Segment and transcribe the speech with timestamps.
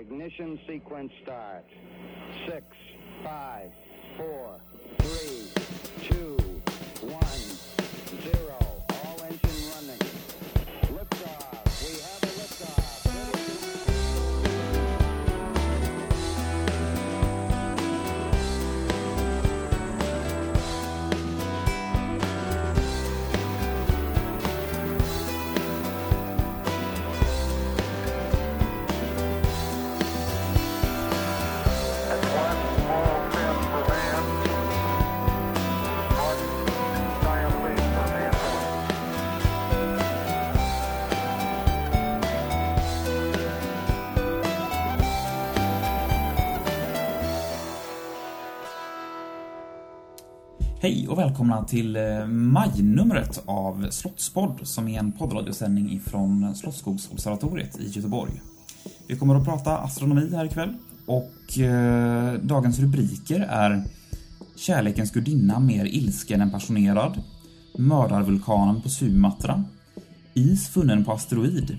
[0.00, 1.66] Ignition sequence start.
[2.48, 2.64] Six,
[3.22, 3.70] five,
[4.16, 4.56] four,
[50.82, 57.88] Hej och välkomna till eh, majnumret av Slottspodd som är en poddradiosändning ifrån Slottsskogsobservatoriet i
[57.88, 58.42] Göteborg.
[59.06, 60.74] Vi kommer att prata astronomi här ikväll
[61.06, 63.84] och eh, dagens rubriker är
[64.56, 67.22] Kärlekens gudinna mer ilsken än passionerad
[67.78, 69.64] Mördarvulkanen på Sumatra
[70.34, 71.78] Is funnen på asteroid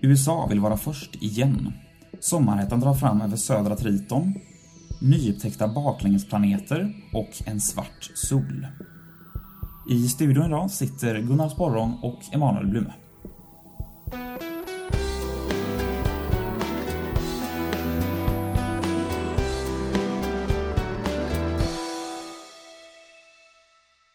[0.00, 1.72] USA vill vara först igen
[2.20, 4.34] Sommarhettan drar fram över södra Triton
[5.02, 8.66] nyupptäckta baklängesplaneter och en svart sol.
[9.90, 12.92] I studion idag sitter Gunnar Sporrong och Emanuel Blume.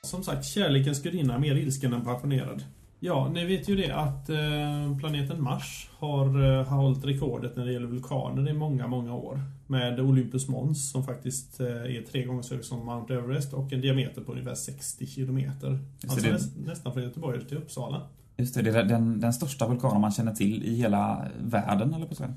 [0.04, 2.64] Som sagt, kärlekens gudinna mer ilsken än passionerad.
[3.00, 6.26] Ja, ni vet ju det att eh, planeten Mars har,
[6.60, 9.42] eh, har hållit rekordet när det gäller vulkaner i många, många år.
[9.68, 13.74] Med Olympus Mons som faktiskt eh, är tre gånger så hög som Mount Everest och
[13.74, 15.80] en diameter på ungefär 60 kilometer.
[16.08, 18.02] Alltså det- näs, nästan från Göteborg till Uppsala.
[18.38, 22.06] Just det, det är den, den största vulkanen man känner till i hela världen, eller
[22.06, 22.34] på säga.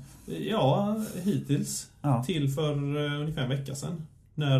[0.49, 1.89] Ja, hittills.
[2.01, 2.23] Ja.
[2.23, 4.07] Till för ungefär en vecka sedan.
[4.35, 4.59] När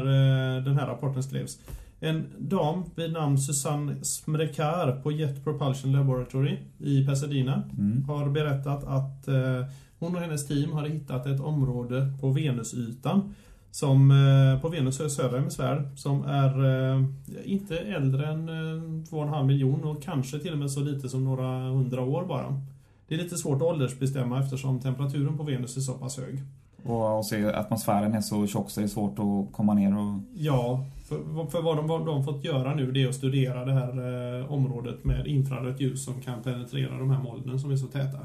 [0.62, 1.60] den här rapporten skrevs.
[2.04, 8.04] En dam vid namn Susanne Smrekar på Jet Propulsion Laboratory i Pasadena Mm.
[8.04, 9.66] har berättat att eh,
[10.00, 13.34] hon och hennes team har hittat ett område på Venusytan
[13.72, 17.04] som eh, på Venus södra hemisfär som är eh,
[17.46, 21.60] inte äldre än eh, 2,5 miljon och kanske till och med så lite som några
[21.70, 22.62] hundra år bara.
[23.08, 26.40] Det är lite svårt att åldersbestämma eftersom temperaturen på Venus är så pass hög.
[26.84, 30.20] Och, och se atmosfären är så tjock så det är svårt att komma ner och...
[30.36, 33.74] Ja, för, för vad, de, vad de fått göra nu det är att studera det
[33.74, 37.88] här eh, området med infrarött ljus som kan penetrera de här molnen som är så
[37.88, 38.20] täta.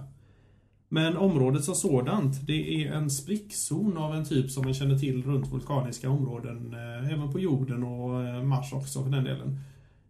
[0.88, 5.22] Men området som sådant, det är en sprickzon av en typ som man känner till
[5.22, 9.60] runt vulkaniska områden, eh, även på jorden och eh, Mars också för den delen.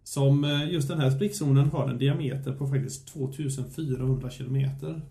[0.03, 5.03] Som eh, just den här sprickzonen har en diameter på faktiskt 2400 kilometer.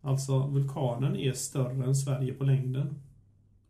[0.00, 2.94] Alltså vulkanen är större än Sverige på längden.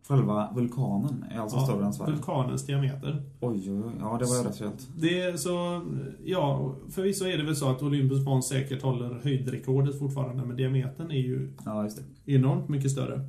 [0.09, 2.13] Själva vulkanen är alltså större än Sverige.
[2.13, 3.23] Vulkanens diameter.
[3.41, 3.93] Oj, oj, oj.
[4.01, 4.89] Ja, det var ju rätt rejält.
[4.97, 5.83] Det är så,
[6.25, 11.11] ja, förvisso är det väl så att Olympus Mons säkert håller höjdrekordet fortfarande, men diametern
[11.11, 11.89] är ju Ja,
[12.25, 13.21] enormt mycket större.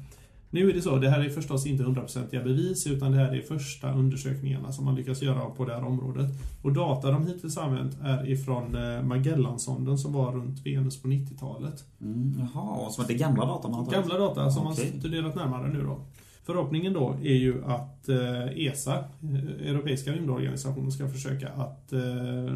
[0.52, 3.42] Nu är det så, det här är förstås inte hundraprocentiga bevis, utan det här är
[3.42, 6.30] första undersökningarna som man lyckas göra på det här området.
[6.64, 11.84] Och data de hittills använt är ifrån eh, Magellansonden som var runt Venus på 90-talet.
[12.02, 14.00] Mm, jaha, som att det är gamla data man har tagit?
[14.00, 14.92] Gamla data som Okej.
[14.92, 16.00] man studerat närmare nu då.
[16.44, 22.56] Förhoppningen då är ju att eh, ESA, eh, Europeiska rymdorganisationen, ska försöka att eh,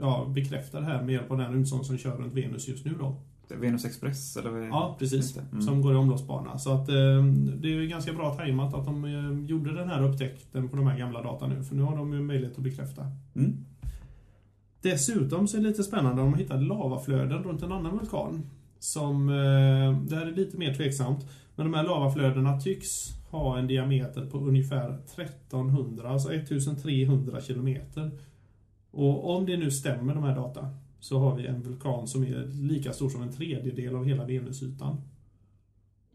[0.00, 2.94] ja, bekräfta det här med hjälp av den rymdsond som kör runt Venus just nu
[2.98, 3.16] då.
[3.48, 4.66] Venus Express, eller?
[4.66, 5.36] Ja, precis.
[5.36, 5.62] Mm.
[5.62, 6.58] Som går i omloppsbana.
[6.58, 7.24] Så att eh,
[7.56, 10.86] det är ju ganska bra tajmat att de eh, gjorde den här upptäckten på de
[10.86, 13.02] här gamla data nu, för nu har de ju möjlighet att bekräfta.
[13.34, 13.64] Mm.
[14.82, 18.42] Dessutom så är det lite spännande om man hittar lavaflöden runt en annan vulkan.
[18.78, 21.26] Som, eh, det här är lite mer tveksamt,
[21.56, 28.10] men de här lavaflödena tycks ha en diameter på ungefär 1300, alltså 1300 kilometer.
[28.90, 30.68] Och om det nu stämmer de här data,
[31.00, 35.00] så har vi en vulkan som är lika stor som en tredjedel av hela Venusytan.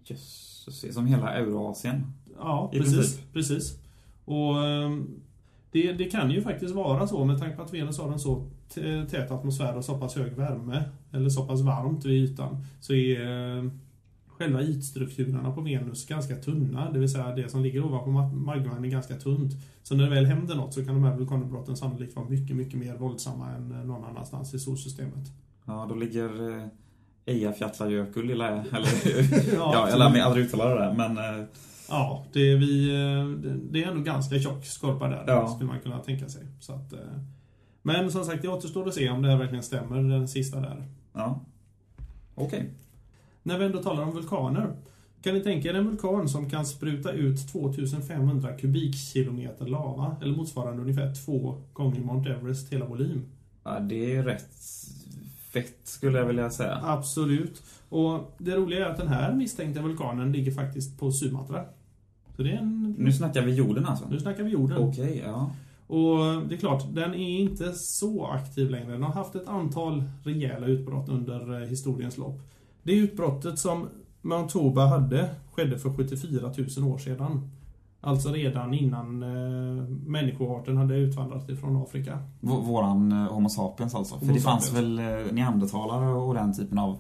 [0.04, 2.14] Jösses, som hela Eurasien.
[2.38, 2.96] Ja, precis.
[2.96, 3.34] princip.
[3.34, 3.80] precis.
[4.26, 5.22] Och ehm,
[5.72, 8.50] det, det kan ju faktiskt vara så med tanke på att Venus har en så
[9.10, 13.58] tät atmosfär och så pass hög värme, eller så pass varmt vid ytan, så är
[13.58, 13.64] eh,
[14.28, 16.92] själva ytstrukturerna på Venus ganska tunna.
[16.92, 19.54] Det vill säga det som ligger ovanpå ma- magman är ganska tunt.
[19.84, 22.80] Så när det väl händer något så kan de här vulkanutbrotten sannolikt vara mycket, mycket
[22.80, 25.32] mer våldsamma än eh, någon annanstans i solsystemet.
[25.66, 26.66] Ja, då ligger eh,
[27.26, 28.90] Eyjafjallajökull i lä, eller
[29.56, 31.46] ja, Ja, jag lär mig aldrig uttala det där, men eh,
[31.92, 33.28] Ja, det är, vi, eh,
[33.72, 35.48] det- är ändå ganska tjock skorpa där, Ja.
[35.48, 36.48] skulle man kunna tänka sig.
[36.60, 37.00] Så att, eh,
[37.82, 40.84] men som sagt, det återstår att se om det här verkligen stämmer, den sista där.
[41.14, 41.40] ja.
[42.36, 42.70] Okej.
[43.44, 44.74] När vi ändå talar om vulkaner.
[45.22, 50.82] Kan ni tänka er en vulkan som kan spruta ut 2500 kubikkilometer lava, eller motsvarande
[50.82, 53.22] ungefär två gånger Mount Everest hela volym?
[53.64, 54.50] Ja, det är rätt
[55.52, 56.80] fett skulle jag vilja säga.
[56.84, 57.64] Absolut.
[57.90, 61.66] Och det roliga är att den här misstänkta vulkanen ligger faktiskt på Sumatra.
[62.36, 62.96] Så det är en...
[62.98, 64.06] Nu snackar vi jorden alltså?
[64.10, 64.78] Nu snackar vi jorden.
[64.78, 65.52] Okej, ja.
[65.88, 66.18] Och
[66.50, 68.92] det är klart, den är inte så aktiv längre.
[68.92, 72.40] Den har haft ett antal rejäla utbrott under eh, historiens lopp.
[72.84, 73.88] Det utbrottet som
[74.22, 77.50] Mount Toba hade skedde för 74 000 år sedan.
[78.04, 82.20] Alltså redan innan eh, människoarten hade utvandrat ifrån Afrika.
[82.40, 84.16] V- våran eh, Homo sapiens alltså.
[84.16, 85.00] För Homo det fanns sapiens.
[85.00, 86.98] väl eh, neandertalare och den typen av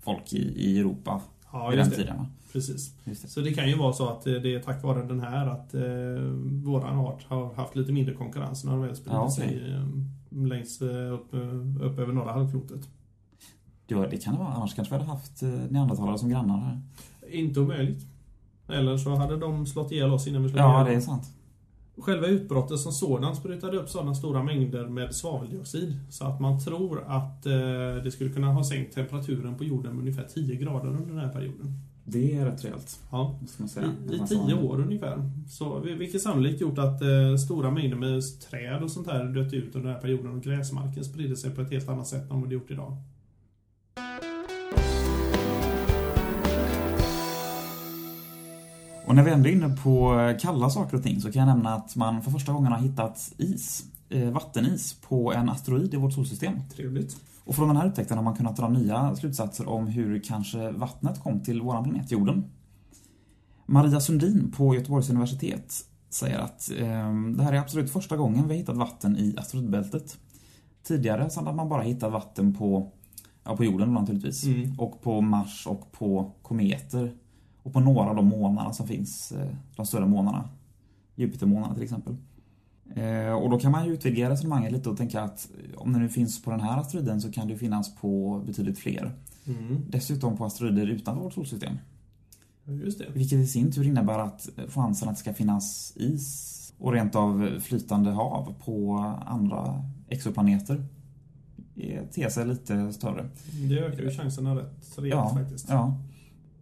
[0.00, 1.20] folk i, i Europa
[1.52, 1.96] Ja, just det.
[1.96, 2.26] tiden?
[2.52, 2.94] Precis.
[3.04, 3.28] Just det.
[3.28, 5.74] Så det kan ju vara så att eh, det är tack vare den här att
[5.74, 5.82] eh,
[6.64, 9.48] våran art har haft lite mindre konkurrens när de väl sprider Ja, okej.
[9.48, 12.88] sig eh, längs eh, upp, eh, upp över norra halvklotet.
[13.86, 14.48] Ja, det kan det vara.
[14.52, 16.80] Annars kanske vi hade haft eh, neandertalare som grannar här.
[17.30, 18.06] Inte omöjligt.
[18.68, 21.24] Eller så hade de slått ihjäl oss innan vi slog Ja, ihjäl det är sant.
[22.02, 27.04] Själva utbrottet som sådant sprutade upp sådana stora mängder med svaveldioxid så att man tror
[27.06, 27.52] att eh,
[28.04, 31.28] det skulle kunna ha sänkt temperaturen på jorden med ungefär 10 grader under den här
[31.32, 31.72] perioden.
[32.04, 33.00] Det är rätt rejält.
[33.10, 33.38] Ja.
[33.68, 33.86] Säga.
[34.10, 35.30] I, I tio år ungefär.
[35.48, 39.52] Så, vil- vilket sannolikt gjort att eh, stora mängder med träd och sånt här dött
[39.52, 42.40] ut under den här perioden och gräsmarken spridde sig på ett helt annat sätt än
[42.40, 42.96] vad det gjort idag.
[49.12, 51.56] Och när vi ändå är inne på eh, kalla saker och ting så kan jag
[51.56, 55.96] nämna att man för första gången har hittat is, eh, vattenis, på en asteroid i
[55.96, 56.54] vårt solsystem.
[56.76, 57.16] Trevligt.
[57.44, 61.22] Och från den här upptäckten har man kunnat dra nya slutsatser om hur kanske vattnet
[61.22, 62.44] kom till vår planet jorden.
[63.66, 65.74] Maria Sundin på Göteborgs universitet
[66.10, 70.18] säger att eh, det här är absolut första gången vi har hittat vatten i asteroidbältet.
[70.82, 72.92] Tidigare så hade man bara hittat vatten på,
[73.44, 74.44] ja, på jorden naturligtvis.
[74.44, 74.78] Mm.
[74.78, 77.12] Och på Mars och på kometer.
[77.62, 80.48] Och på några av de månarna som finns, eh, de större månarna.
[81.14, 82.16] Jupitermånarna till exempel.
[82.94, 86.08] Eh, och då kan man ju utvidga resonemanget lite och tänka att om det nu
[86.08, 89.12] finns på den här asteroiden så kan det ju finnas på betydligt fler.
[89.46, 89.80] Mm.
[89.88, 91.74] Dessutom på asteroider utanför vårt solsystem.
[92.64, 93.06] Just det.
[93.14, 97.60] Vilket i sin tur innebär att chansen att det ska finnas is och rent av
[97.60, 100.84] flytande hav på andra exoplaneter
[102.12, 103.28] ter sig lite större.
[103.68, 105.68] Det ökar ju chanserna rätt rejält faktiskt.
[105.68, 105.96] Ja.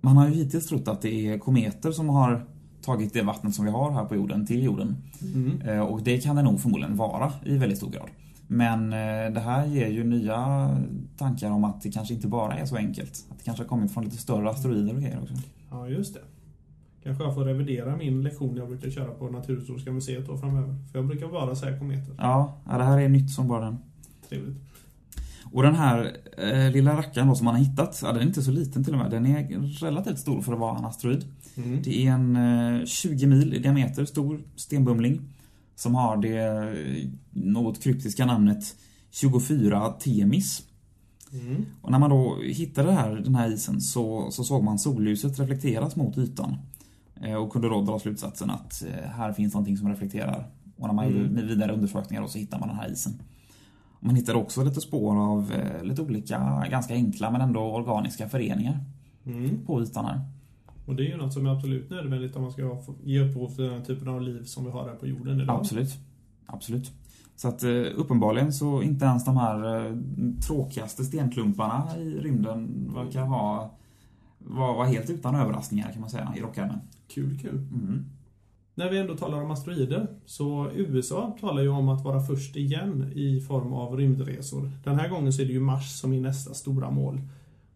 [0.01, 2.43] Man har ju hittills trott att det är kometer som har
[2.83, 4.97] tagit det vattnet som vi har här på jorden till jorden.
[5.35, 5.61] Mm.
[5.61, 8.09] Eh, Och det kan det nog förmodligen vara i väldigt stor grad.
[8.47, 10.69] Men eh, det här ger ju nya
[11.17, 13.25] tankar om att det kanske inte bara är så enkelt.
[13.31, 15.35] Att det kanske har kommit från lite större asteroider och grejer också.
[15.71, 16.21] Ja, just det.
[17.03, 20.75] Kanske jag får revidera min lektion jag brukar köra på Naturhistoriska museet då framöver.
[20.93, 22.15] För jag brukar bara säga kometer.
[22.19, 23.79] Ja, ja, det här är nytt som bara den.
[24.29, 24.57] Trevligt.
[25.53, 28.43] Och den här eh, lilla rackaren då som man har hittat, ja, den är inte
[28.43, 29.11] så liten till och med.
[29.11, 31.25] Den är relativt stor för att vara en asteroid.
[31.57, 31.83] Mm.
[31.83, 32.37] Det är en
[32.81, 35.21] eh, 20 mil i diameter stor stenbumling
[35.77, 38.77] som har det eh, något kryptiska namnet
[39.11, 40.63] 24 Temis.
[41.33, 41.65] Mm.
[41.83, 45.97] Och när man då hittade här, den här isen så, så såg man solljuset reflekteras
[45.97, 46.57] mot ytan.
[47.23, 50.47] Eh, och kunde då dra slutsatsen att eh, här finns någonting som reflekterar.
[50.77, 51.23] Och när man Mm.
[51.23, 53.13] gjorde vidare undersökningar då så hittar man den här isen.
[54.01, 58.79] Man hittade också lite spår av eh, lite olika, ganska enkla men ändå organiska föreningar
[59.27, 59.67] Mm.
[59.67, 60.21] på ytan här.
[60.87, 63.65] Och det är ju något som är absolut nödvändigt om man ska ge upphov till
[63.65, 65.57] den här typen av liv som vi har här på jorden idag.
[65.61, 65.99] Absolut.
[66.47, 66.93] Absolut.
[67.37, 69.97] Så att eh, uppenbarligen så inte ens de här eh,
[70.47, 73.71] tråkigaste stenklumparna i rymden verkar ha
[74.39, 76.79] vara vara helt utan överraskningar kan man säga i rockärmen.
[77.09, 77.55] Kul, kul.
[77.57, 78.05] Mm.
[78.75, 83.13] När vi ändå talar om asteroider så USA talar ju om att vara först igen
[83.15, 84.71] i form av rymdresor.
[84.85, 87.21] Den här gången så är det ju Mars som är nästa stora mål.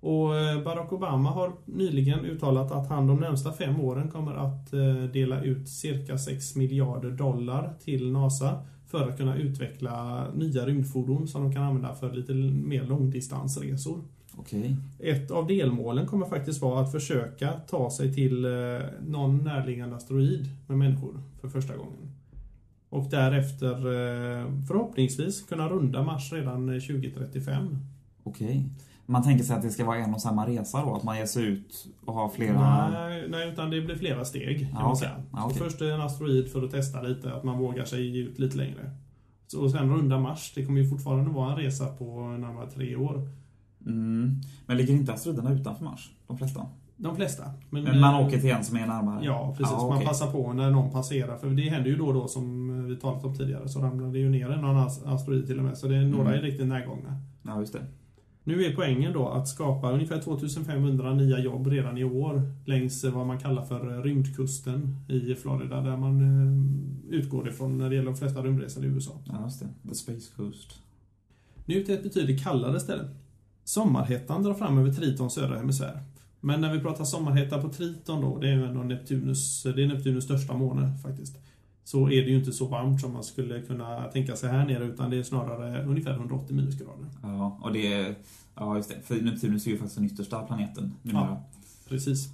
[0.00, 4.72] Och eh, Barack Obama har nyligen uttalat att han de närmsta fem åren kommer att
[4.72, 11.28] eh, dela ut cirka 6 miljarder dollar till NASA för att kunna utveckla nya rymdfordon
[11.28, 14.00] som de kan använda för lite mer långdistansresor.
[14.36, 14.76] Okej.
[14.98, 18.50] Ett av delmålen kommer faktiskt vara att försöka ta sig till eh,
[19.06, 22.10] någon närliggande asteroid med människor för första gången.
[22.88, 27.78] Och därefter eh, förhoppningsvis kunna runda Mars redan eh, 2035.
[28.22, 28.64] Okej.
[29.06, 30.94] Man tänker sig att det ska vara en och samma resa då?
[30.94, 32.90] Att man ger sig ut och har flera...
[32.90, 35.22] Nej, nej, utan det blir flera steg kan Ja, man säga.
[35.32, 35.58] Så okej.
[35.58, 38.90] först är en asteroid för att testa lite, att man vågar sig ut lite längre.
[39.46, 42.96] Så, och sen runda Mars, det kommer ju fortfarande vara en resa på närmare tre
[42.96, 43.28] år.
[43.86, 44.40] Mm.
[44.66, 46.10] Men ligger inte asteroiderna utanför Mars?
[46.26, 46.66] De flesta?
[46.96, 47.44] De flesta.
[47.70, 49.24] Men, Men man eh, åker till en som är närmare?
[49.24, 49.72] Ja, precis.
[49.78, 50.06] Ja, Man okej.
[50.06, 51.36] passar på när någon passerar.
[51.38, 53.68] För det händer ju då och då som vi talat om tidigare.
[53.68, 55.78] Så ramlar det ju ner en annan asteroid till och med.
[55.78, 56.38] Så det är, några Mm.
[56.38, 57.20] är riktigt närgångna.
[57.42, 57.84] Ja, just det.
[58.46, 63.26] Nu är poängen då att skapa ungefär 2500 nya jobb redan i år längs vad
[63.26, 68.16] man kallar för rymdkusten i Florida där man eh, utgår ifrån när det gäller de
[68.16, 69.12] flesta rymdresor i USA.
[69.24, 69.88] Ja, just det.
[69.88, 70.78] The Space Coast.
[71.66, 73.04] Nu till ett betydligt kallare ställe.
[73.64, 76.02] Sommarhettan drar fram över Tritons södra hemisfär.
[76.40, 80.24] Men när vi pratar sommarhetta på Triton då, det är ändå Neptunus, det är Neptunus
[80.24, 81.36] största måne faktiskt.
[81.84, 84.84] Så är det ju inte så varmt som man skulle kunna tänka sig här nere
[84.84, 87.06] utan det är snarare ungefär 180 minusgrader.
[87.22, 88.14] Ja, och det är...
[88.54, 88.96] Ja, just det.
[89.04, 91.36] För Neptunus är ju faktiskt den yttersta planeten numera.
[91.88, 92.28] Precis.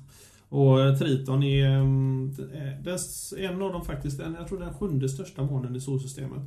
[0.49, 2.35] Och eh, Triton är mm,
[3.39, 6.43] en av de faktiskt, jag tror den sjunde största månen i solsystemet.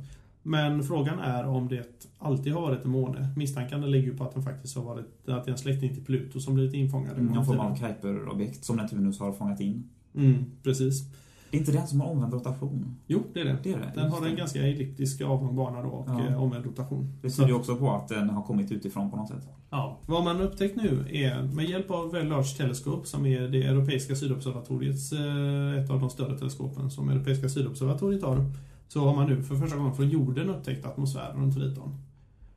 [0.46, 3.28] Men frågan är om det alltid har varit en måne.
[3.36, 6.04] Misstankarna ligger ju på att den faktiskt har varit, att det är en släkting till
[6.04, 7.18] Pluto som blivit infångad.
[7.18, 7.76] i Någon form av.
[7.76, 9.88] Kuiper-objekt som Neptunus har fångat in.
[10.14, 11.02] Mm, precis.
[11.50, 12.96] Det är inte den som har omvänd rotation.
[13.06, 13.56] Jo, det är det.
[13.62, 13.92] Det är det.
[13.94, 16.20] Den just har en ganska elliptisk avlång bana då och Ja.
[16.30, 16.38] ja.
[16.38, 17.12] omvänd rotation.
[17.22, 19.48] Det tyder ju också på att den har kommit utifrån på något sätt.
[19.70, 19.98] Ja.
[20.06, 25.12] Vad man upptäckt nu är med hjälp av Large Telescope som är det europeiska sydobservatoriets,
[25.12, 28.46] eh, ett av de större teleskopen som europeiska sydobservatoriet har.
[28.94, 31.98] Så har man nu för första gången från jorden upptäckt atmosfären runt Triton.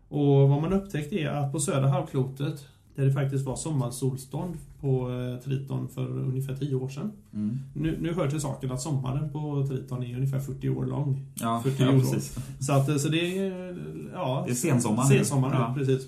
[0.09, 2.65] Och vad man upptäckt är att på södra halvklotet
[2.95, 7.11] där det faktiskt var sommarsolstånd på eh, Triton för ungefär 10 år sedan.
[7.33, 7.59] Mm.
[7.73, 11.25] Nu, nu hör till saken att sommaren på Triton är ungefär 40 år lång.
[11.35, 12.37] Ja, 40 ja precis.
[12.59, 13.77] Så, att, eh, så det är...
[14.13, 15.73] Ja, Det är sensommar sensommar Ja.
[15.77, 16.07] precis.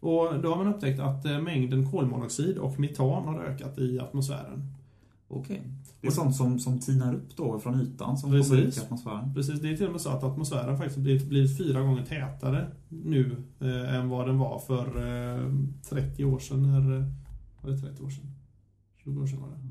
[0.00, 4.74] Och då har man upptäckt att eh, mängden kolmonoxid och metan har ökat i atmosfären.
[5.28, 5.62] Okej.
[6.00, 8.50] Det är sånt som, som tinar upp då från ytan som Precis.
[8.50, 9.34] kommer ut i atmosfären.
[9.34, 12.66] Precis, det är till och med så att atmosfären faktiskt blivit, blivit fyra gånger tätare
[12.88, 14.86] nu eh, än vad den var för
[15.38, 15.52] eh,
[15.90, 16.62] 30 år sedan.
[16.62, 17.04] När, eh,
[17.62, 18.34] var det 30 år sedan?
[19.04, 19.70] 20 år sedan var det.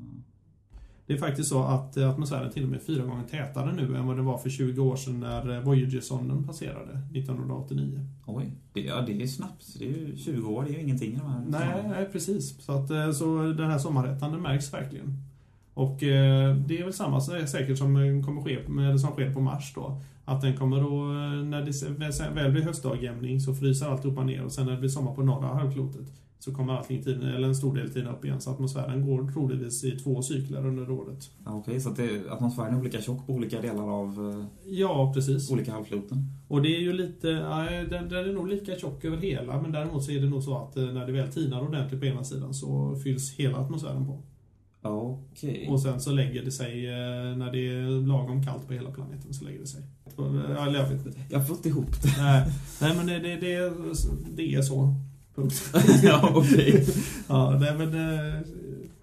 [1.10, 3.96] Det är faktiskt så att eh, atmosfären till och med är fyra gånger tätare nu
[3.96, 8.06] än vad den var för 20 år sedan när eh, Voyager-sonden passerade 1989.
[8.26, 9.78] Oj, det, ja, det är snabbt.
[9.78, 12.64] Det är ju 20 år, det är ju ingenting i de här Nej, nej precis.
[12.64, 15.29] Så, att, så den här sommarrätten den märks verkligen.
[15.80, 19.10] Och eh, det är väl samma så- säkert som eh, kommer ske med, eller som
[19.10, 20.00] sker på Mars då.
[20.24, 24.52] Att den kommer då, eh, när det väl blir höstdagjämning så fryser alltihopa ner och
[24.52, 26.06] sen när det blir sommar på norra halvklotet
[26.38, 28.40] så kommer allting tiden, eller en stor del tiden upp igen.
[28.40, 31.30] Så atmosfären går troligtvis i två cykler under året.
[31.46, 35.50] Okej, så att det, atmosfären är olika tjock på olika delar av Ja, precis.
[35.50, 36.18] olika halvkloten.
[36.48, 39.72] Och det är ju lite, nej, den, den är nog lika tjock över hela men
[39.72, 42.54] däremot så är det nog så att när det väl tinar ordentligt på ena sidan
[42.54, 44.22] så fylls hela atmosfären på.
[44.82, 45.68] Okej.
[45.70, 49.34] Och sen så lägger det sig, eh, när det är lagom kallt på hela planeten,
[49.34, 49.82] så lägger det sig.
[50.18, 51.20] Eller jag vet inte.
[51.30, 52.14] Jag har fått ihop det.
[52.18, 52.46] Nej,
[52.80, 53.72] nej men det, det, det,
[54.36, 54.94] det är så.
[55.34, 55.54] Punkt.
[56.02, 56.86] ja, okej.
[57.28, 57.94] Ja, nej men...
[57.94, 58.40] eh,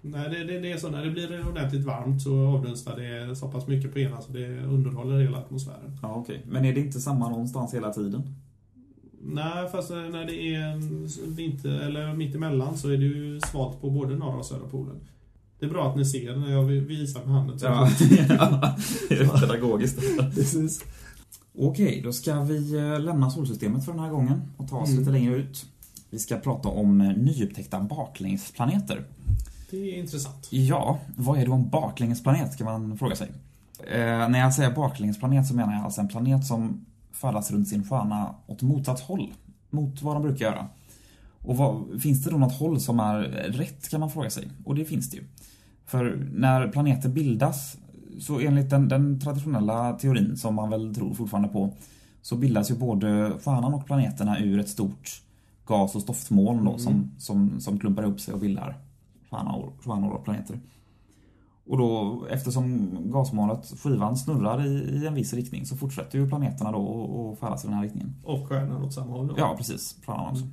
[0.00, 0.90] Nej, det, det, det är så.
[0.90, 4.60] När det blir ordentligt varmt så avdunstar det så pass mycket på ena så det
[4.64, 5.98] underhåller hela atmosfären.
[6.02, 6.42] Ja, okej.
[6.48, 8.22] Men är det inte samma någonstans hela tiden?
[9.20, 10.76] Nej, fast när det är
[11.36, 14.96] vinter, eller mitt emellan så är det ju svalt på både norra och södra polen.
[15.60, 17.58] Det är bra att ni ser när jag visar med handen.
[17.62, 17.88] Ja,
[18.28, 18.76] ja.
[19.08, 19.98] det är pedagogiskt.
[20.34, 20.84] precis.
[21.58, 24.98] Okej, då ska vi eh, lämna solsystemet för den här gången och ta oss Mm.
[25.00, 25.66] lite längre ut.
[26.10, 29.04] Vi ska prata om eh, nyupptäckta baklängesplaneter.
[29.70, 30.48] Det är intressant.
[30.50, 33.28] Ja, vad är då en baklängesplanet kan man fråga sig.
[33.90, 37.84] Eh, när jag säger baklängesplanet så menar jag alltså en planet som färdas runt sin
[37.88, 39.32] stjärna åt motsatt håll
[39.70, 40.66] mot vad de brukar göra.
[41.48, 43.18] Och vad, finns det då något håll som är
[43.52, 44.48] rätt kan man fråga sig.
[44.64, 45.24] Och det finns det ju.
[45.86, 47.76] För när planeter bildas,
[48.20, 51.74] så enligt den, den traditionella teorin som man väl tror fortfarande på,
[52.22, 55.22] så bildas ju både stjärnan och planeterna ur ett stort
[55.66, 56.78] gas och stoftmoln då, Mm.
[56.80, 58.76] som, som, som klumpar ihop sig och bildar
[59.30, 60.60] stjärnor, stjärnor och planeter.
[61.66, 66.72] Och då, eftersom gasmolnet, skivan, snurrar i, i en viss riktning så fortsätter ju planeterna
[66.72, 68.14] då att färdas i den här riktningen.
[68.24, 69.26] Och stjärnan åt samma håll.
[69.26, 69.34] då.
[69.38, 69.96] Ja, precis.
[70.06, 70.42] Stjärnan också.
[70.42, 70.48] Eh,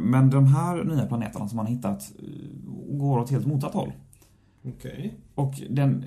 [0.00, 3.92] Men de här nya planeterna som man har hittat eh, går åt helt motsatt håll.
[4.64, 5.14] Okej.
[5.34, 6.04] Och den,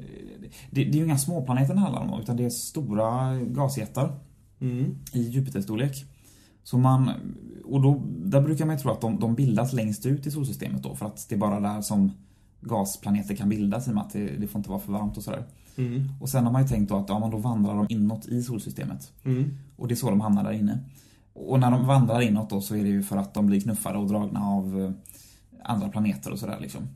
[0.71, 4.19] det, det är ju inga småplaneter det handlar om utan det är stora gasjättar
[4.59, 4.95] Mm.
[5.13, 6.05] i Jupiterstorlek.
[6.63, 7.11] Så man,
[7.65, 10.83] och då, där brukar man ju tro att de, de bildas längst ut i solsystemet
[10.83, 12.11] då för att det är bara där som
[12.61, 15.23] gasplaneter kan bildas i och med att det, det får inte vara för varmt och
[15.23, 15.43] sådär.
[15.75, 16.09] Mm.
[16.21, 18.43] Och sen har man ju tänkt då att ja, men då vandrar de inåt i
[18.43, 19.11] solsystemet.
[19.23, 19.57] Mm.
[19.75, 20.79] Och det är så de hamnar där inne.
[21.45, 23.97] Och när de vandrar inåt då så är det ju för att de blir knuffade
[23.97, 24.91] och dragna av eh,
[25.63, 26.87] andra planeter och sådär liksom.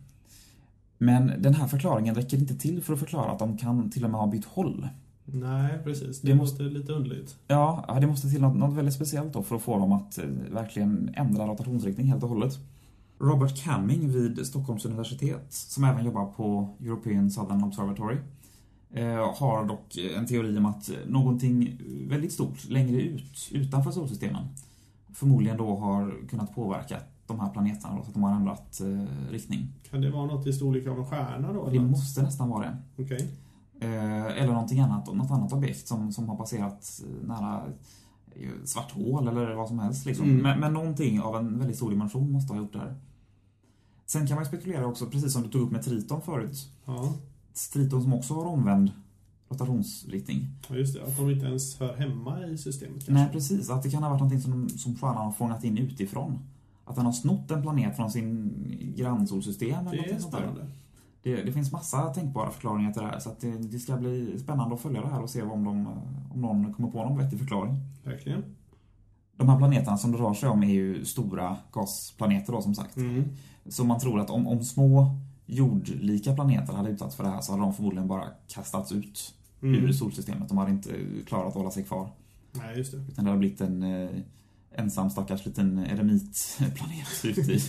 [0.98, 4.10] Men den här förklaringen räcker inte till för att förklara att de kan till och
[4.10, 4.88] med ha bytt håll.
[5.25, 6.21] Nej, precis.
[6.21, 7.36] Det, Det måste lite underligt.
[7.48, 10.25] Ja, det måste till något, något väldigt speciellt då för att få dem att eh,
[10.51, 12.60] verkligen ändra rotationsriktning helt och hållet.
[13.19, 18.17] Robert Camming vid Stockholms universitet, som även jobbar på European Southern Observatory,
[19.36, 24.48] har dock en teori om att någonting väldigt stort längre ut, utanför solsystemen,
[25.13, 29.31] förmodligen då har kunnat påverka de här planeterna då, så att de har ändrat eh,
[29.31, 29.67] riktning.
[29.89, 31.65] Kan det vara något i storlek av en stjärna då?
[31.65, 31.88] Det eller?
[31.88, 32.77] måste nästan vara det.
[33.03, 33.31] Okej.
[33.79, 37.63] Eh, eller någonting annat, något annat objekt som, som har passerat eh, nära
[38.36, 40.05] eh, svart hål eller vad som helst.
[40.05, 40.25] Liksom.
[40.25, 40.41] Mm.
[40.41, 42.95] Men, men någonting av en väldigt stor dimension måste ha gjort det här.
[44.05, 46.69] Sen kan man spekulera också, precis som du tog upp med Triton förut.
[46.86, 47.13] Ja.
[47.53, 48.91] Triton som också har omvänd
[49.50, 50.48] rotationsriktning.
[50.70, 51.03] ja, just det.
[51.03, 53.13] Att de inte ens hör hemma i systemet kanske.
[53.13, 53.70] Nej, precis.
[53.70, 56.39] Att det kan ha varit någonting som, som stjärnan har fångat in utifrån.
[56.86, 58.53] Att den har snott en planet från sin
[58.98, 60.67] grannsolsystem eller Det är spännande.
[61.24, 64.75] Det, det finns massa tänkbara förklaringar till det här så det, det ska bli spännande
[64.75, 65.88] att följa det här och se om, de,
[66.34, 67.75] om någon kommer på någon vettig förklaring.
[68.03, 68.43] Verkligen.
[69.38, 72.98] De här planeterna som det rör sig om är ju stora gasplaneter då som sagt.
[72.98, 73.24] Mm.
[73.65, 75.17] Så man tror att om, om små
[75.55, 79.75] jordlika planeter hade utsatts för det här så hade de förmodligen bara kastats ut Mm.
[79.86, 80.50] ur solsystemet.
[80.50, 80.89] De hade inte
[81.25, 82.10] klarat att hålla sig kvar.
[82.51, 82.98] Nej, just det.
[82.98, 84.10] Utan det hade blivit en eh,
[84.75, 87.60] ensam stackars liten eremitplanet ute i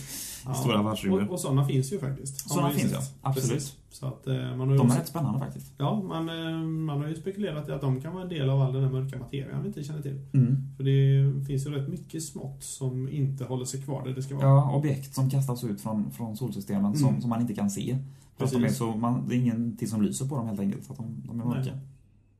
[0.45, 0.53] Ja.
[0.53, 1.27] stora världsrymden.
[1.27, 2.49] Och, och sådana finns ju faktiskt.
[2.49, 3.51] Sådana finns ja, absolut.
[3.51, 3.75] Precis.
[3.89, 5.71] Så att eh, man har De är rätt spännande faktiskt.
[5.77, 8.61] Ja, man, eh, man har ju spekulerat i att de kan vara en del av
[8.61, 10.19] all den här mörka materian vi inte känner till.
[10.33, 10.57] Mm.
[10.77, 14.35] För det finns ju rätt mycket smått som inte håller sig kvar där det ska
[14.35, 14.45] vara.
[14.47, 17.21] Ja, objekt som kastas ut från, från solsystemen som, Mm.
[17.21, 17.91] som man inte kan se.
[17.91, 17.99] Är
[18.37, 18.77] Precis.
[18.77, 21.41] så, man, det är ingenting som lyser på dem helt enkelt, för att de, de
[21.41, 21.71] är mörka.
[21.71, 21.79] Nej.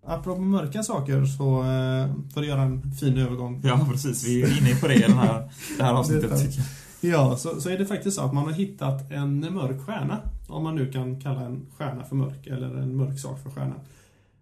[0.05, 3.61] Apropå mörka saker så, eh, för att göra en fin övergång.
[3.63, 4.27] Ja, precis.
[4.27, 6.57] Vi är inne på det i den här, det här avsnittet.
[7.01, 10.19] Ja, så, så är det faktiskt så att man har hittat en mörk stjärna.
[10.47, 13.75] Om man nu kan kalla en stjärna för mörk, eller en mörk sak för stjärna.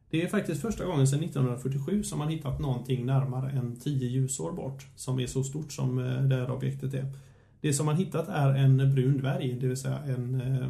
[0.09, 4.51] Det är faktiskt första gången sedan 1947 som man hittat någonting närmare än 10 ljusår
[4.51, 7.13] bort, som är så stort som eh, det här objektet är.
[7.61, 10.67] Det som man hittat är en brun dvärg, det vill säga en eh,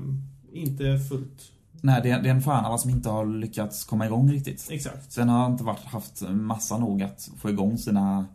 [0.62, 1.52] inte fullt...
[1.82, 4.68] Nej, det är, det är en stjärna som inte har lyckats komma igång riktigt.
[4.72, 5.12] Exakt.
[5.12, 8.26] Sen har inte varit, haft massa nog att få igång sina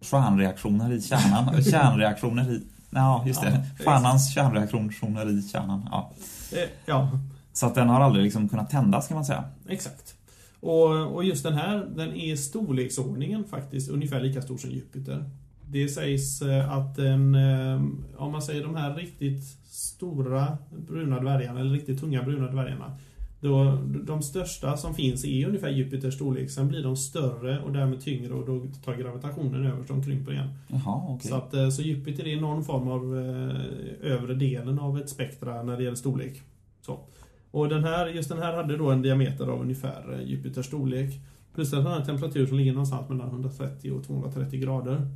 [0.00, 1.62] stjärnreaktioner i kärnan.
[1.70, 2.62] Kärnreaktioner i...
[2.90, 3.66] Ja, just det.
[3.84, 5.88] Ja, kärnreaktioner i kärnan.
[5.90, 6.12] Ja.
[6.52, 7.10] Eh, ja,
[7.52, 9.44] Så att den har aldrig liksom kunnat tändas kan man säga.
[9.68, 10.14] Exakt.
[10.60, 15.30] Och, och just den här, den är i storleksordningen faktiskt ungefär lika stor som Jupiter.
[15.70, 17.82] Det sägs eh, att den, eh,
[18.16, 22.98] om man säger de här riktigt stora bruna dvärgarna, eller riktigt tunga bruna dvärgarna,
[23.40, 26.50] då, de största som finns är ungefär Jupiters storlek.
[26.50, 30.32] Sen blir de större och därmed tyngre och då tar gravitationen över så de krymper
[30.32, 30.48] igen.
[30.68, 31.30] Jaha, okej.
[31.30, 35.62] Så, att, eh, så Jupiter är någon form av eh, övre delen av ett spektra
[35.62, 36.42] när det gäller storlek.
[36.80, 37.00] Så.
[37.50, 41.20] Och den här, just den här hade då en diameter av ungefär eh, Jupiters storlek.
[41.54, 45.08] Plus att den har en temperatur som ligger någonstans mellan 130 och 230 grader.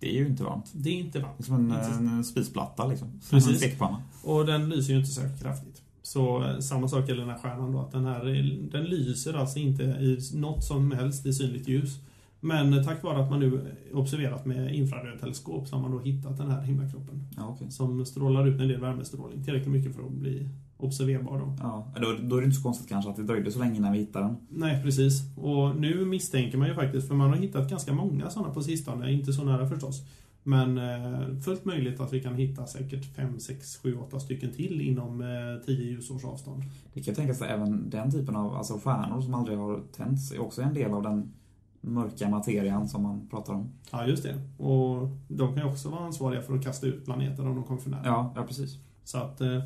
[0.00, 0.70] Det är ju inte varmt.
[0.74, 1.44] Det är inte varmt.
[1.44, 3.08] som en, Inte- en spisplatta liksom.
[3.30, 3.50] Precis.
[3.50, 4.02] En stekpanna.
[4.24, 5.82] Och den lyser ju inte särskilt kraftigt.
[6.02, 9.34] Så eh, samma sak gäller den här stjärnan då, att den här är- den lyser
[9.34, 11.98] alltså inte i något som helst i synligt ljus.
[12.40, 16.36] Men eh, tack vare att man nu observerat med infrarödteleskop så har man då hittat
[16.38, 17.26] den här himlakroppen.
[17.36, 17.70] Ja, okej.
[17.70, 21.56] Som strålar ut en del värmestrålning, tillräckligt mycket för att bli observerbar då.
[21.60, 23.92] Ja, då, då är det inte så konstigt kanske att det dröjde så länge innan
[23.92, 24.36] vi hittade den.
[24.48, 25.22] Nej, precis.
[25.36, 29.12] Och nu misstänker man ju faktiskt, för man har hittat ganska många sådana på sistone,
[29.12, 30.02] inte så nära förstås.
[30.42, 34.80] Men eh, fullt möjligt att vi kan hitta säkert 5, 6, 7, 8 stycken till
[34.80, 36.62] inom eh, 10 ljusårs avstånd.
[36.94, 40.40] Det kan tänkas att även den typen av alltså stjärnor som aldrig har tänts är
[40.40, 41.32] också en del av den
[41.80, 43.72] mörka materian som man pratar om.
[43.90, 44.64] Ja, just det.
[44.64, 47.80] Och de kan ju också vara ansvariga för att kasta ut planeter om de kommer
[47.80, 48.02] för nära.
[48.04, 48.78] Ja, ja precis.
[49.04, 49.62] Så att, eh,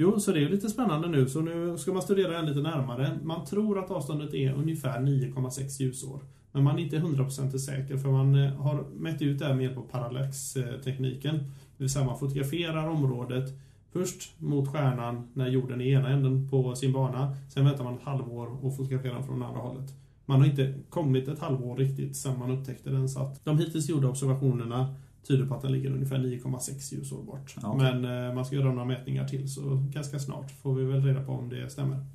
[0.00, 1.28] jo, så det är ju lite spännande nu.
[1.28, 3.18] Så nu ska man studera den lite närmare.
[3.22, 6.20] Man tror att avståndet är ungefär 9,6 ljusår.
[6.52, 9.64] Men man är inte 100% säker för man eh, har mätt ut det här med
[9.64, 11.34] hjälp av parallaxtekniken.
[11.36, 13.52] Det vill säga man fotograferar området
[13.92, 17.36] först mot stjärnan när jorden är i ena änden på sin bana.
[17.48, 19.94] Sen väntar man ett halvår och fotograferar den från andra hållet.
[20.26, 23.08] Man har inte kommit ett halvår riktigt sedan man upptäckte den.
[23.08, 27.56] Så att de hittills gjorda observationerna tyder på att den ligger ungefär 9,6 ljusår bort.
[27.62, 27.92] Ja, okej.
[27.92, 31.24] Men eh, man ska göra några mätningar till så ganska snart får vi väl reda
[31.24, 32.06] på om det stämmer.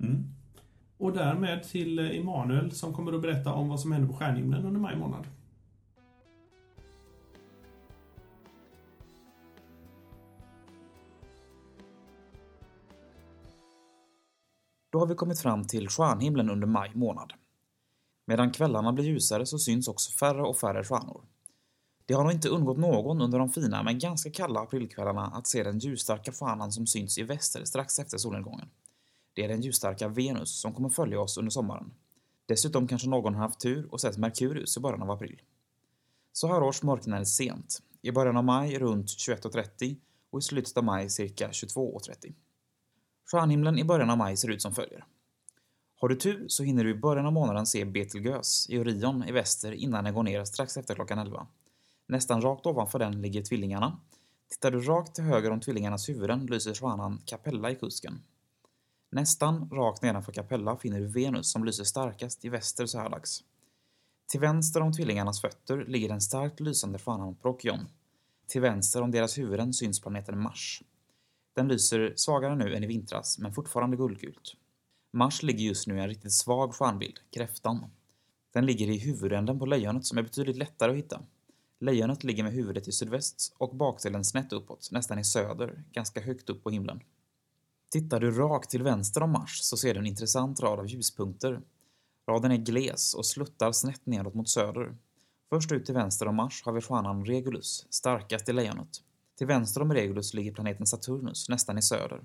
[0.00, 0.24] Mm.
[0.98, 4.66] Och därmed till eh, Emanuel som kommer att berätta om vad som händer på stjärnhimlen
[4.66, 5.26] under maj månad.
[14.92, 17.32] Då har vi kommit fram till stjärnhimlen under maj månad.
[18.26, 21.24] Medan kvällarna blir ljusare så syns också färre och färre stjärnor.
[22.06, 25.62] Det har nog inte undgått någon under de fina men ganska kalla aprilkvällarna att se
[25.62, 28.68] den ljusstarka fanan som syns i väster strax efter solnedgången.
[29.32, 31.92] Det är den ljusstarka Venus som kommer följa oss under sommaren.
[32.46, 35.42] Dessutom kanske någon har haft tur och sett Merkurius i början av april.
[36.32, 39.96] Så här års mörknar det sent, i början av maj runt 21.30
[40.30, 42.34] och i slutet av maj cirka 22.30.
[43.30, 45.04] Stjärnhimlen i början av maj ser ut som följer.
[45.96, 49.32] Har du tur så hinner du i början av månaden se Betelgeuse i Orion i
[49.32, 51.46] väster innan den går ner strax efter klockan 11.
[52.06, 54.00] Nästan rakt ovanför den ligger tvillingarna.
[54.50, 58.22] Tittar du rakt till höger om tvillingarnas huvuden lyser stjärnan Capella i kusken.
[59.10, 63.44] Nästan rakt nedanför Capella finner du Venus som lyser starkast i väster så här dags.
[64.30, 67.88] Till vänster om tvillingarnas fötter ligger den starkt lysande stjärnan Procyon.
[68.46, 70.82] Till vänster om deras huvuden syns planeten Mars.
[71.56, 74.56] Den lyser svagare nu än i vintras, men fortfarande guldgult.
[75.12, 77.90] Mars ligger just nu i en riktigt svag stjärnbild, kräftan.
[78.52, 81.22] Den ligger i huvudänden på lejonet som är betydligt lättare att hitta.
[81.84, 86.50] Lejonet ligger med huvudet i sydväst och bakdelen snett uppåt, nästan i söder, ganska högt
[86.50, 87.00] upp på himlen.
[87.90, 91.60] Tittar du rakt till vänster om Mars så ser du en intressant rad av ljuspunkter.
[92.28, 94.96] Raden är gles och sluttar snett nedåt mot söder.
[95.50, 99.02] Först ut till vänster om Mars har vi stjärnan Regulus, starkast i lejonet.
[99.38, 102.24] Till vänster om Regulus ligger planeten Saturnus, nästan i söder.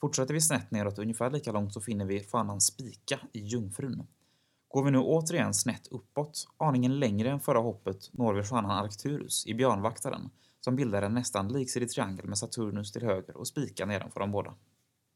[0.00, 4.06] Fortsätter vi snett neråt ungefär lika långt så finner vi stjärnan Spika i Jungfrun.
[4.68, 9.46] Går vi nu återigen snett uppåt, aningen längre än förra hoppet, når vi stjärnan Arcturus
[9.46, 14.20] i Björnvaktaren, som bildar en nästan liksidig triangel med Saturnus till höger och Spika nedanför
[14.20, 14.54] de båda.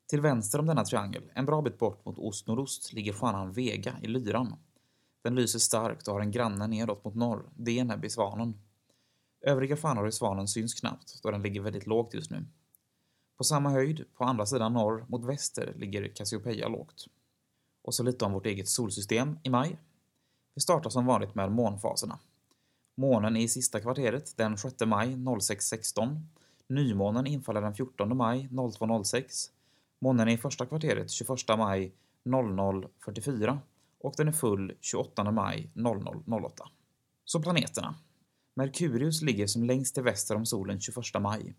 [0.08, 4.06] Till vänster om denna triangel, en bra bit bort mot ost-nordost, ligger stjärnan Vega i
[4.06, 4.54] Lyran.
[5.22, 8.54] Den lyser starkt och har en granne nedåt mot norr, Deneb i Svanen.
[9.40, 12.44] Övriga stjärnor i Svanen syns knappt, då den ligger väldigt lågt just nu.
[13.36, 17.06] På samma höjd, på andra sidan norr, mot väster, ligger Cassiopeia lågt.
[17.82, 19.78] Och så lite om vårt eget solsystem i maj.
[20.54, 22.18] Vi startar som vanligt med månfaserna.
[22.94, 26.20] Månen är i sista kvarteret den 6 maj 06.16.
[26.66, 29.50] Nymånen infaller den 14 maj 02.06.
[29.98, 31.92] Månen är i första kvarteret 21 maj
[32.24, 33.58] 00.44
[34.00, 36.50] och den är full 28 maj 00.08.
[37.24, 37.94] Så planeterna.
[38.54, 41.54] Merkurius ligger som längst till väster om solen 21 maj.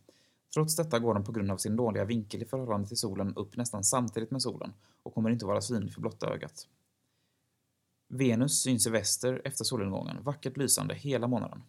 [0.54, 3.58] Trots detta går den på grund av sin dåliga vinkel i förhållande till solen upp
[3.58, 6.68] nästan samtidigt med solen och kommer inte vara synlig för blotta ögat.
[8.08, 11.64] Venus syns i väster efter solnedgången, vackert lysande hela månaden.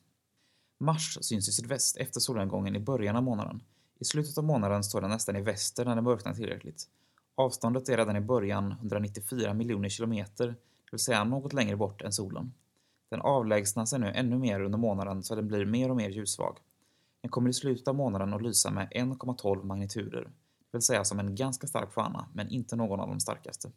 [0.79, 3.63] Mars syns i sydväst efter solnedgången i början av månaden.
[3.99, 6.89] I slutet av månaden står den nästan i väster när det mörknar tillräckligt.
[7.35, 10.57] Avståndet är redan i början 194 miljoner kilometer, det
[10.93, 12.53] vill säga något längre bort än solen.
[13.11, 16.59] Den avlägsnar sig nu ännu mer under månaden så den blir mer och mer ljussvag.
[17.25, 20.33] Den kommer i slutet av månaden att lysa med 1,12 magnituder, det
[20.73, 23.71] vill säga som en ganska stark stjärna, men inte någon av de starkaste.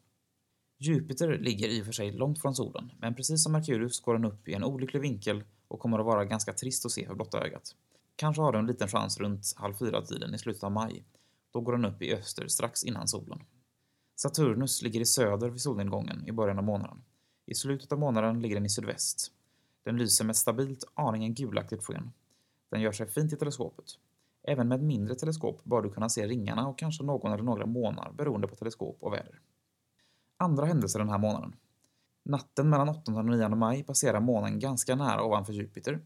[0.77, 4.25] Jupiter ligger i och för sig långt från solen, men precis som Merkurius går den
[4.25, 7.45] upp i en olycklig vinkel och kommer att vara ganska trist att se för blotta
[7.45, 7.75] ögat.
[8.15, 11.03] Kanske har du en liten chans runt halv fyra-tiden i slutet av maj.
[11.51, 13.39] Då går den upp i öster strax innan solen.
[14.15, 17.01] Saturnus ligger i söder vid solnedgången i början av månaden.
[17.45, 19.31] I slutet av månaden ligger den i sydväst.
[19.83, 22.12] Den lyser med ett stabilt, aningen gulaktigt sken.
[22.69, 23.86] Den gör sig fint i teleskopet.
[24.43, 27.65] Även med ett mindre teleskop bör du kunna se ringarna och kanske någon eller några
[27.65, 29.39] månar beroende på teleskop och väder.
[30.38, 31.56] Andra händelser den här månaden.
[32.23, 36.01] Natten mellan 8 och 9 maj passerar månen ganska nära ovanför Jupiter.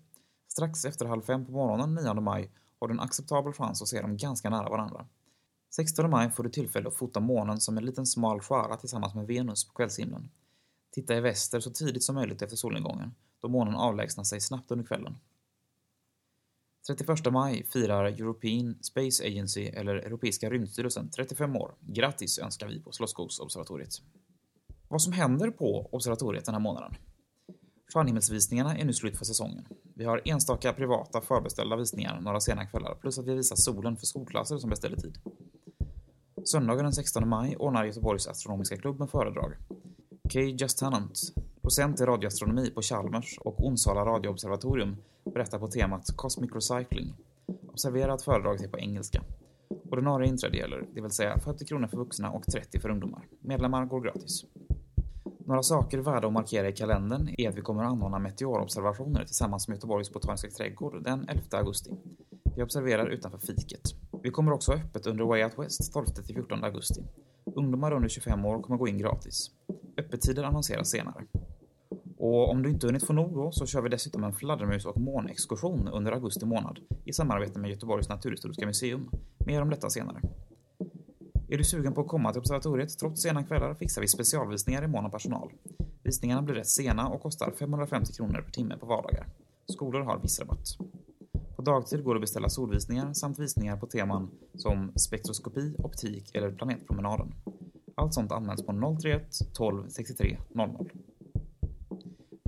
[0.48, 4.02] Strax efter halv fem på morgonen 9 maj har du en acceptabel chans att se
[4.02, 5.06] dem ganska nära varandra.
[5.76, 9.28] 16 maj får du tillfälle att fota månen som en liten smal skära tillsammans med
[9.28, 10.30] Venus på kvällshimlen.
[10.92, 14.86] Titta i väster så tidigt som möjligt efter solnedgången, då månen avlägsnar sig snabbt under
[14.86, 15.16] kvällen.
[16.88, 21.76] 31 maj firar European Space Agency, eller Europeiska rymdstyrelsen, 35 år.
[21.80, 23.94] Grattis önskar vi på Slottsskogsobservatoriet.
[24.88, 26.96] Vad som händer på observatoriet den här månaden?
[27.94, 29.66] Stjärnhimmelsvisningarna är nu slut för säsongen.
[29.96, 34.06] Vi har enstaka privata förbeställda visningar några sena kvällar, plus att vi visar solen för
[34.06, 35.18] skolklasser som beställer tid.
[36.46, 39.54] Söndagen den 16 maj ordnar Göteborgs astronomiska klubb med föredrag.
[40.30, 41.20] Kay Justannant,
[41.62, 44.98] docent i radioastronomi på Chalmers och Onsala radioobservatorium,
[45.34, 47.14] berättar på temat Cosmic Recycling.
[47.68, 49.24] Observera att föredraget är på engelska.
[49.92, 53.28] Ordinarie inträde gäller, det vill säga 40 kronor för vuxna och 30 för ungdomar.
[53.40, 54.46] Medlemmar går gratis.
[55.46, 59.68] Några saker värda att markera i kalendern är att vi kommer att anordna meteorobservationer tillsammans
[59.68, 61.92] med Göteborgs botaniska trädgård den 11 augusti.
[62.56, 63.82] Vi observerar utanför fiket.
[64.24, 67.04] Vi kommer också ha öppet under Way Out West 12-14 augusti.
[67.56, 69.52] Ungdomar under 25 år kommer gå in gratis.
[69.98, 71.24] Öppettider annonseras senare.
[72.22, 75.02] Och om du inte hunnit få nog då så kör vi dessutom en fladdermus och
[75.02, 79.10] månexkursion under augusti månad i samarbete med Göteborgs naturhistoriska museum.
[79.46, 80.22] Mer om detta senare.
[81.50, 84.88] Är du sugen på att komma till observatoriet trots sena kvällar fixar vi specialvisningar i
[84.88, 85.52] mån av personal.
[86.04, 89.28] Visningarna blir rätt sena och kostar 550 kronor per timme på vardagar.
[89.66, 90.78] Skolor har viss rabatt.
[91.56, 96.52] På dagtid går det att beställa solvisningar samt visningar på teman som spektroskopi, optik eller
[96.52, 97.34] planetpromenaden.
[97.96, 100.92] Allt sånt används på 031 12 63 00.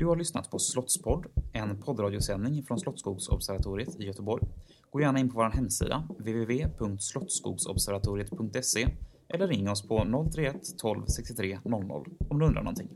[0.04, 4.44] Du har lyssnat på Slottspodd, en poddradiosändning från Slottsskogsobservatoriet i Göteborg.
[4.89, 8.88] Gå gärna in på vår hemsida, www.slottsskogsobservatoriet.se
[9.30, 12.89] eller ring oss på 031 12 63 00 om du undrar någonting.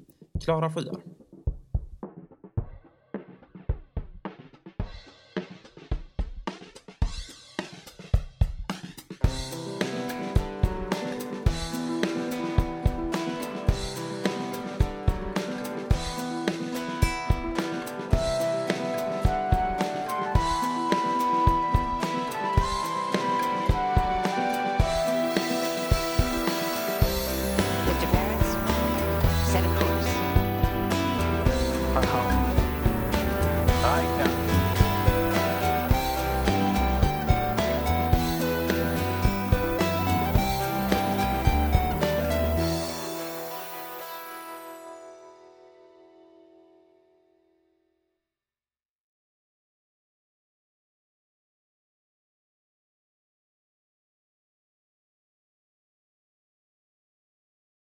[0.43, 1.01] Klara skyar.